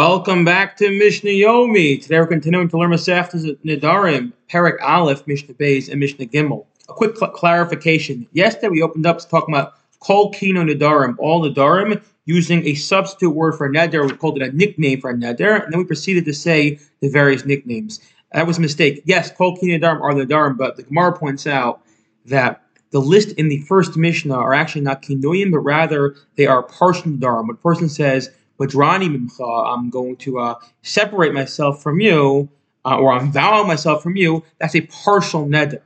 [0.00, 2.00] Welcome back to Mishnah Yomi.
[2.00, 6.64] Today we're continuing to learn Masechtas Nedarim, Perek Aleph, Mishnah Beis, and Mishnah Gimel.
[6.88, 8.26] A quick cl- clarification.
[8.32, 13.32] Yesterday we opened up to talking about Kol Kino Nedarim, all Nedarim, using a substitute
[13.32, 14.10] word for Neder.
[14.10, 17.10] We called it a nickname for a Neder, and then we proceeded to say the
[17.10, 18.00] various nicknames.
[18.32, 19.02] That was a mistake.
[19.04, 21.82] Yes, Kol Kino Nedarim are Nedarim, but the Gemara points out
[22.24, 26.62] that the list in the first Mishnah are actually not Kinoyim, but rather they are
[26.62, 27.48] partial Nedarim.
[27.48, 28.30] When a person says,
[28.60, 32.50] Madrani Mimcha, I'm going to uh, separate myself from you,
[32.84, 35.80] uh, or I'm vowing myself from you, that's a partial neder.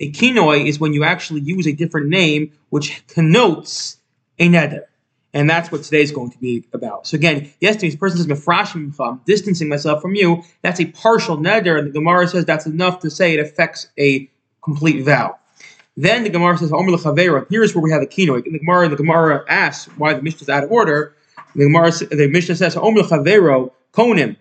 [0.00, 3.96] A kinoi is when you actually use a different name which connotes
[4.38, 4.84] a neder.
[5.34, 7.06] And that's what today is going to be about.
[7.06, 10.42] So again, yesterday's person says, Mefrashim I'm distancing myself from you.
[10.62, 14.30] That's a partial neder, and the Gemara says that's enough to say it affects a
[14.62, 15.38] complete vow.
[15.96, 18.44] Then the Gemara says, Here's where we have a kinoi.
[18.46, 21.14] And the Gemara, the Gemara asks why the Mishnah is out of order.
[21.58, 24.36] The Gemara, the Mishnah says, "Omer chavero konim,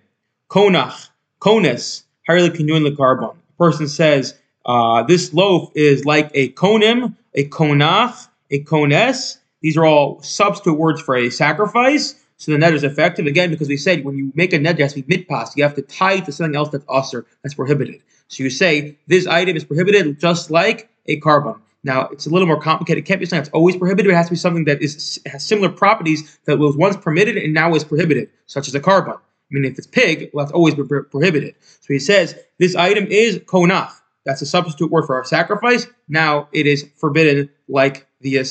[0.52, 1.10] konach,
[1.42, 4.36] konis, harili kinyun lekorban." A person says,
[4.68, 10.78] uh, "This loaf is like a konim, a konach, a kones." These are all substitute
[10.78, 12.14] words for a sacrifice.
[12.38, 14.84] So the net is effective again because we said when you make a net, it
[14.84, 15.56] has to be mitpas.
[15.56, 18.04] You have to tie it to something else that's usher, that's prohibited.
[18.28, 21.62] So you say this item is prohibited just like a korban.
[21.88, 23.06] Now, it's a little more complicated.
[23.06, 24.12] It can't be something that's always prohibited.
[24.12, 27.54] It has to be something that is has similar properties that was once permitted and
[27.54, 29.16] now is prohibited, such as a korban.
[29.16, 29.20] I
[29.52, 31.56] mean, if it's pig, well, that's always been prohibited.
[31.62, 33.90] So he says this item is konach.
[34.26, 35.88] That's a substitute word for our sacrifice.
[36.10, 38.44] Now it is forbidden, like the uh.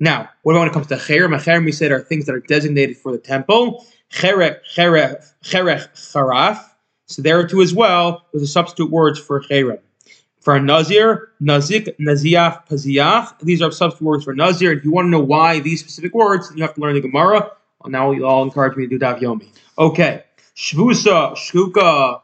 [0.00, 1.30] Now, what about when it comes to cherem?
[1.38, 3.86] Cherem, we said, are things that are designated for the temple.
[4.10, 6.58] Cherech, cherech, cherech, charaf.
[7.06, 9.78] So there too as well, there's a substitute words for cherem.
[10.44, 13.40] For a Nazir, Nazik, Naziach, Paziach.
[13.40, 14.72] These are substitute words for Nazir.
[14.72, 17.50] If you want to know why these specific words, you have to learn the Gemara.
[17.80, 19.48] Well, now you all encourage me to do Daf Yomi.
[19.78, 20.22] Okay.
[20.54, 22.20] Shvusa, Shkuka.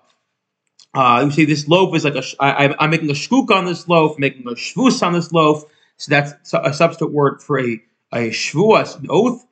[0.92, 2.22] Uh, you see, this loaf is like a.
[2.40, 5.64] I, I'm making a shkuk on this loaf, making a shvus on this loaf.
[5.96, 7.80] So that's a substitute word for a,
[8.12, 9.46] a shvuas, an oath.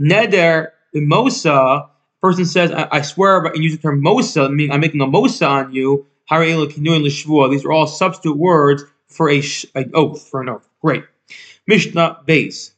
[0.00, 1.90] Neder, mosa.
[2.22, 5.46] Person says, I, I swear, and use the term mosa, meaning I'm making a mosa
[5.46, 6.06] on you.
[6.30, 9.42] These are all substitute words for a
[9.74, 10.68] an oath, for an oath.
[10.80, 11.04] Great.
[11.66, 12.72] Mishnah Beis.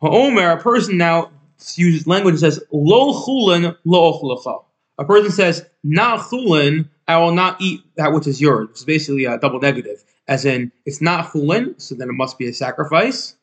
[0.00, 1.30] Ha'omer, a person now
[1.76, 4.64] uses language and says, Lo chulin lo ochlecha.
[4.98, 8.68] A person says, Na chulin, I will not eat that which is yours.
[8.70, 10.04] It's basically a double negative.
[10.28, 13.36] As in, it's not chulin, so then it must be a sacrifice.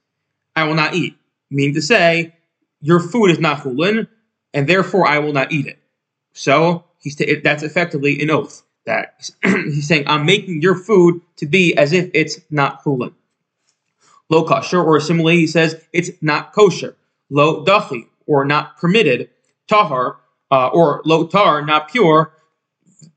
[0.56, 1.18] I will not eat.
[1.50, 2.36] Meaning to say,
[2.82, 4.08] your food is not chulin,
[4.54, 5.80] and therefore I will not eat it.
[6.34, 11.46] So he's t- that's effectively an oath that he's saying, I'm making your food to
[11.46, 13.14] be as if it's not chulin.
[14.30, 16.96] Lo kosher, or similarly, he says it's not kosher.
[17.30, 19.30] Lo dachi, or not permitted.
[19.68, 20.18] Tahar,
[20.52, 22.34] uh, or lo tar, not pure.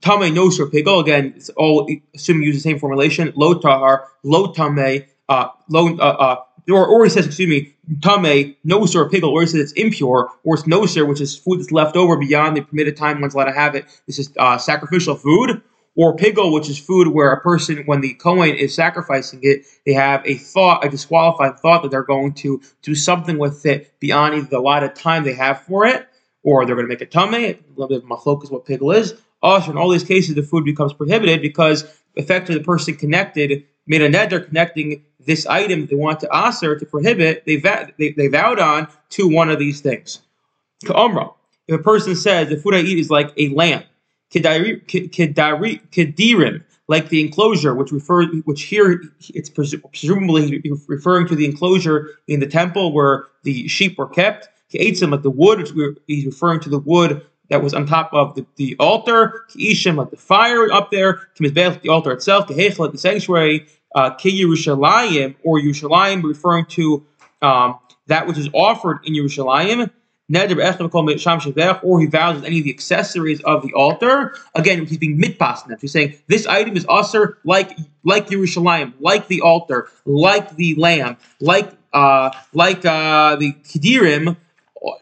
[0.00, 3.32] Tame noser pigol, again, it's all assuming use the same formulation.
[3.36, 6.36] Lo tahar, lo tame, uh, lo, uh, uh,
[6.68, 10.30] or, or he says, excuse me, tame, noser, or pigel, or he says it's impure,
[10.44, 13.46] or it's noser, which is food that's left over beyond the permitted time one's allowed
[13.46, 13.84] to have it.
[14.06, 15.62] This is uh, sacrificial food.
[15.94, 19.92] Or pigel, which is food where a person, when the Kohen is sacrificing it, they
[19.92, 24.34] have a thought, a disqualified thought that they're going to do something with it beyond
[24.34, 26.08] either the allotted time they have for it,
[26.42, 27.34] or they're going to make a tame.
[27.34, 29.20] A little bit of machlokes what pigel is.
[29.42, 31.84] Also, in all these cases, the food becomes prohibited because
[32.14, 36.86] effectively the person connected made a neder connecting this item they want to aser to
[36.86, 40.20] prohibit, they, they, they vowed on to one of these things.
[40.84, 41.34] Ka'amra.
[41.68, 43.84] If a person says the food I eat is like a lamb,
[44.32, 49.00] kedirim, like the enclosure, which refer, which here
[49.32, 54.48] it's presumably referring to the enclosure in the temple where the sheep were kept.
[54.72, 55.70] Ke'etzim, like the wood,
[56.06, 59.44] he's referring to the wood that was on top of the, the altar.
[59.50, 61.28] Ke'ishim, like the fire up there.
[61.38, 62.48] Kemizbech, the altar itself.
[62.48, 67.04] Kehechel, the sanctuary uh, Yerushalayim or Yerushalayim, referring to
[67.40, 69.90] um, that which is offered in Yerushalayim.
[71.82, 74.34] Or he vows with any of the accessories of the altar.
[74.54, 79.42] Again, he's being mitpas He's saying this item is usher like like Yerushalayim, like the
[79.42, 84.36] altar, like the lamb, like uh, like uh, the Kedirim,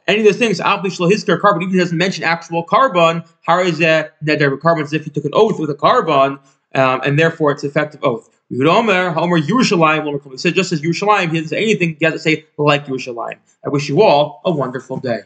[0.06, 4.82] any of those things, Hizkir korban, even doesn't mention actual korban, how is that korban
[4.82, 6.38] as if he took an oath with a korban,
[6.75, 8.28] um, and therefore it's effective oath.
[8.52, 12.87] Omer, Homer Yerushalayim, just as Yerushalayim, he doesn't say anything, he has to say like
[12.87, 13.38] Yerushalayim.
[13.64, 15.20] I wish you all a wonderful day.